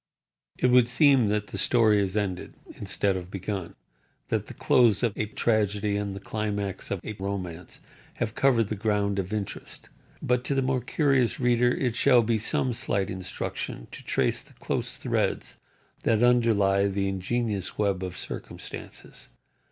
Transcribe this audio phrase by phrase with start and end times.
[0.57, 3.75] It would seem that the story is ended, instead of begun;
[4.29, 7.81] that the close of tragedy and the climax of a romance
[8.15, 12.39] have covered the ground of interest; but, to the more curious reader it shall be
[12.39, 15.61] some slight instruction to trace the close threads
[16.01, 19.27] that underlie the ingenuous web of circumstances.